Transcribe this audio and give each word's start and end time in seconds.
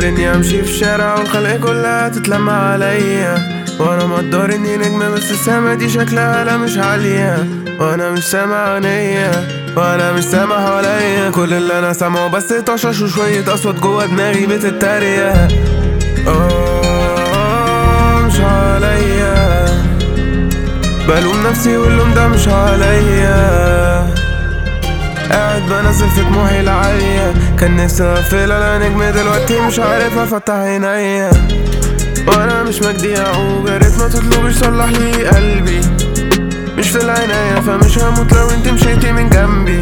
تقول 0.00 0.12
إني 0.12 0.34
أمشي 0.34 0.62
في 0.62 0.70
الشارع 0.70 1.14
والخلق 1.18 1.56
كلها 1.56 2.08
تتلمع 2.08 2.72
عليا. 2.72 3.34
وأنا 3.80 4.06
مقدر 4.06 4.54
إني 4.54 4.76
نجمة 4.76 5.10
بس 5.10 5.30
السما 5.30 5.74
دي 5.74 5.88
شكلها 5.88 6.44
لا 6.44 6.56
مش 6.56 6.78
عالية. 6.78 7.46
وأنا 7.80 8.10
مش 8.10 8.24
سامع 8.24 8.56
عينيا 8.56 9.30
وأنا 9.76 10.12
مش 10.12 10.24
سامع 10.24 10.66
حواليا. 10.66 11.30
كل 11.30 11.52
اللي 11.54 11.78
أنا 11.78 11.92
سامعه 11.92 12.28
بس 12.28 12.52
طشاش 12.52 13.00
وشوية 13.00 13.54
أصوات 13.54 13.74
جوا 13.74 14.06
دماغي 14.06 14.46
بتتريق. 14.46 15.34
مش 18.26 18.40
عليا. 18.40 19.64
بلوم 21.08 21.46
نفسي 21.46 21.76
واللوم 21.76 22.14
ده 22.14 22.28
مش 22.28 22.48
عليا. 22.48 23.29
بنزل 25.70 26.08
في 26.08 26.22
طموحي 26.22 26.60
العالية 26.60 27.34
كان 27.58 27.76
نفسي 27.76 28.02
أقفل 28.04 28.52
على 28.52 28.78
نجم 28.88 29.04
دلوقتي 29.04 29.60
مش 29.60 29.78
عارف 29.78 30.18
افتح 30.18 30.54
عينيا 30.54 31.30
وأنا 32.28 32.62
مش 32.62 32.82
مجدي 32.82 33.08
يعقوب 33.08 33.66
يا 33.66 33.78
ريت 33.78 33.98
ما 33.98 34.08
تطلبش 34.08 34.54
صلح 34.54 34.88
لي 34.88 35.26
قلبي. 35.28 35.80
مش 36.78 36.90
في 36.90 36.96
العناية 36.98 37.60
فمش 37.60 37.98
هموت 37.98 38.32
لو 38.32 38.50
انت 38.50 38.68
مشيتي 38.68 39.12
من 39.12 39.30
جنبي. 39.30 39.80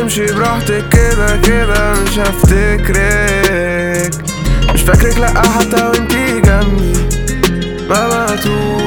امشي 0.00 0.26
براحتك 0.26 0.84
كده 0.92 1.36
كده 1.36 1.92
مش 1.92 2.18
هفتكرك. 2.18 4.12
مش 4.74 4.82
فاكرك 4.82 5.18
لأ 5.18 5.42
حتى 5.42 5.84
وانتي 5.86 6.40
جنبي. 6.40 6.92
مهما 7.90 8.26
تقول 8.36 8.81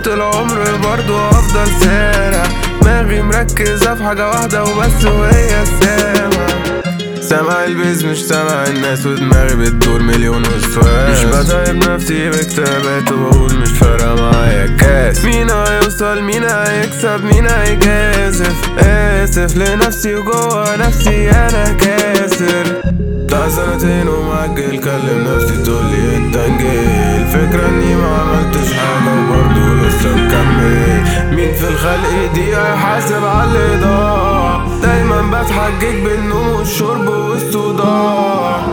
يفوت 0.00 0.12
العمر 0.14 0.76
برضو 0.82 1.18
أفضل 1.28 1.66
سارح 1.84 2.46
دماغي 2.82 3.22
مركزة 3.22 3.94
في 3.94 4.04
حاجة 4.04 4.28
واحدة 4.28 4.64
وبس 4.64 5.04
وهي 5.04 5.62
السامع 5.62 6.30
سامع 7.20 7.64
البيز 7.64 8.04
مش 8.04 8.24
سامع 8.24 8.64
الناس 8.66 9.06
ودماغي 9.06 9.54
بتدور 9.56 10.02
مليون 10.02 10.42
وسواس 10.46 11.18
مش 11.18 11.24
بتعب 11.24 11.76
نفسي 11.76 12.30
بكتابات 12.30 13.12
وبقول 13.12 13.54
مش 13.54 13.68
فارقة 13.68 14.14
معايا. 14.14 14.64
الكاس 14.64 15.24
مين 15.24 15.50
هيوصل؟ 15.50 16.22
مين 16.22 16.44
هيكسب؟ 16.44 17.24
مين 17.24 17.46
هيجازف؟ 17.46 18.56
آسف 18.78 19.56
لنفسي 19.56 20.14
وجوه 20.14 20.76
نفسي 20.76 21.30
أنا 21.30 21.72
كاسر. 21.72 22.80
بتاع 23.24 23.48
سنتين 23.48 24.08
ومأجل 24.08 24.80
كلم 24.80 25.28
نفسي 25.28 25.62
تقولي 25.62 26.16
أنت 26.16 26.36
نجيل 26.36 26.69
في 32.20 32.28
دي 32.28 32.56
هيحاسب 32.56 33.24
على 33.24 33.80
ضاع 33.82 34.66
دايما 34.82 35.20
بتحجج 35.22 36.04
بالنوم 36.04 36.48
والشرب 36.48 37.08
والصداع 37.08 38.66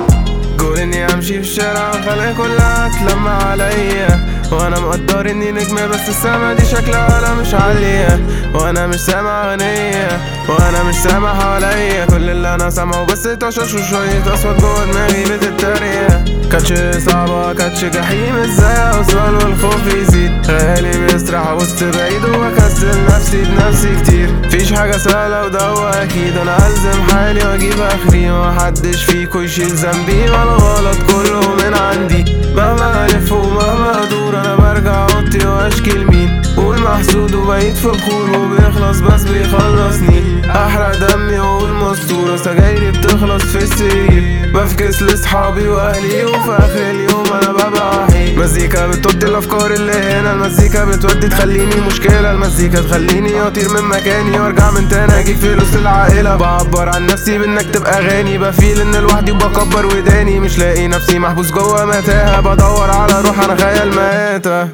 قول 0.60 0.78
اني 0.78 1.06
امشي 1.14 1.34
في 1.34 1.40
الشارع 1.40 1.90
الخلق 1.90 2.38
كلها 2.38 2.92
تلمع 3.00 3.44
عليا. 3.44 4.28
وأنا 4.52 4.80
مقدر 4.80 5.30
إني 5.32 5.52
نجمة 5.52 5.88
بس 5.88 6.10
السما 6.10 6.54
دي 6.54 6.66
شكلها 6.66 7.22
لا 7.22 7.34
مش 7.34 7.54
عالية. 7.54 8.20
وأنا 8.54 8.88
مش 8.88 9.00
سامع 9.00 9.52
غنية 9.52 10.08
وأنا 10.50 10.84
مش 10.84 10.96
سامع 10.96 11.34
حواليا. 11.34 12.06
كل 12.06 12.30
اللي 12.30 12.56
أنا 12.56 12.70
سامعه 12.70 13.06
بس 13.06 13.28
طشاش 13.28 13.74
وشوية 13.74 14.34
أصوات 14.34 14.62
جوا 14.62 14.86
دماغي 14.86 15.24
بتتريق. 15.24 16.37
كاتش 16.52 16.74
صعبة 16.98 17.54
كاتش 17.54 17.86
جحيم. 17.86 18.36
إزاي 18.36 18.78
أوصل 18.78 19.36
والخوف 19.36 19.94
يزيد؟ 19.94 20.32
خيالي 20.48 20.92
بيسرح 21.00 21.52
وسط 21.52 21.84
بعيد 21.84 22.26
وبكسل 22.26 23.06
نفسي 23.06 23.44
بنفسي 23.44 23.96
كتير. 23.96 24.30
مفيش 24.46 24.74
حاجة 24.74 24.98
سهلة 24.98 25.46
وده 25.46 26.04
أكيد. 26.04 26.38
أنا 26.38 26.68
ألزم 26.68 27.02
حالي 27.12 27.46
وأجيب 27.46 27.82
آخري. 27.82 28.32
ومحدش 28.32 29.04
فيكو 29.04 29.42
يشيل 29.42 29.68
ذنبي 29.68 30.32
ما 30.32 30.44
الغلط 30.44 30.98
كله 31.12 31.56
من 31.56 31.74
عندي. 31.74 32.26
مهما 32.56 33.06
ألف 33.06 33.32
ومهما 33.32 34.04
أدور 34.04 34.40
أنا 34.40 34.56
برجع 34.56 35.04
اوضتي 35.04 35.48
وأشكي 35.48 35.92
لمين؟ 35.92 36.42
قول 36.58 36.80
محسود 36.82 37.36
وبقيت 37.36 37.78
فخور 37.78 38.30
وبيخلص 38.40 39.00
بس 39.00 39.24
بيخلصني. 39.24 40.42
أحرق 40.50 40.96
دمي 40.96 41.40
وأقول 41.40 41.74
مستورة 41.74 42.36
سجايري 42.36 42.92
بتخلص 42.92 43.44
في 43.44 43.58
السرير. 43.58 44.17
بفكس 44.58 45.02
لاصحابي 45.02 45.68
واهلي 45.68 46.26
وفي 46.26 46.52
آخر 46.52 46.90
اليوم 46.90 47.28
أنا 47.34 47.52
ببقى 47.52 48.04
وحيد 48.04 48.38
مزيكا 48.38 48.88
بتودي 48.88 49.26
الافكار 49.26 49.72
اللي 49.72 49.92
هنا. 49.92 50.34
المزيكا 50.34 50.86
بتودي 50.86 51.28
تخليني 51.28 51.76
مشكلة. 51.88 52.32
المزيكا 52.32 52.82
تخليني 52.82 53.42
أطير 53.42 53.70
من 53.70 53.82
مكاني 53.90 54.40
وأرجع 54.40 54.72
من 54.72 54.90
تاني. 54.90 55.20
أجيب 55.20 55.38
فلوس 55.38 55.76
العائلة 55.76 56.36
بعبر 56.36 56.90
عن 56.90 57.06
نفسي 57.06 57.38
بإنك 57.38 57.66
تبقى 57.74 58.02
غني. 58.02 58.38
بفيل 58.38 58.82
إن 58.82 58.96
لوحدي 58.96 59.32
وبكبر 59.32 59.86
وداني. 59.86 60.40
مش 60.40 60.60
لاقي 60.60 60.88
نفسي 60.88 61.20
محبوس 61.20 61.52
جوه 61.52 61.86
متاهة. 61.86 62.40
بدور 62.42 62.92
على 62.92 63.22
روح 63.22 63.40
أنا 63.40 63.56
خيال 63.56 63.96
ماتة 63.96 64.70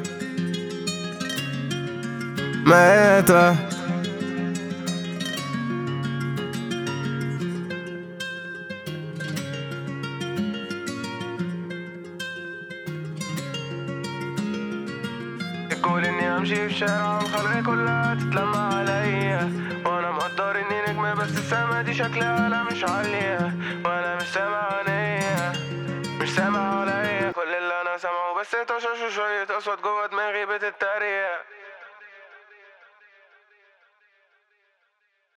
ماتة 2.66 3.73
امشي 16.44 16.56
في 16.56 16.66
الشارع 16.66 17.16
والخلق 17.16 17.66
كلها 17.66 18.14
تتلمع 18.14 18.74
عليا. 18.74 19.50
وأنا 19.86 20.10
مقدر 20.10 20.60
إني 20.60 20.82
نجمة 20.88 21.14
بس 21.14 21.38
السما 21.38 21.82
دي 21.82 21.94
شكلها 21.94 22.48
لا 22.48 22.62
مش 22.62 22.84
عالية. 22.84 23.38
وأنا 23.84 24.16
مش 24.16 24.32
سامع 24.32 24.72
عينيا 24.72 25.52
مش 26.20 26.34
سامع 26.36 26.80
عليا. 26.80 27.32
كل 27.32 27.54
اللي 27.54 27.80
أنا 27.80 27.96
سامعه 27.96 28.34
بس 28.40 28.56
طشاش 28.56 29.00
وشوية 29.06 29.46
أصوات 29.58 29.80
جوا 29.82 30.06
دماغي 30.06 30.46
بتتريق. 30.46 31.40